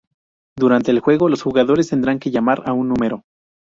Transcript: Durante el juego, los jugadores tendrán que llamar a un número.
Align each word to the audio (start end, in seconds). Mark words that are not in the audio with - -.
Durante 0.57 0.89
el 0.89 0.99
juego, 0.99 1.29
los 1.29 1.43
jugadores 1.43 1.89
tendrán 1.89 2.17
que 2.17 2.31
llamar 2.31 2.63
a 2.65 2.73
un 2.73 2.87
número. 2.87 3.23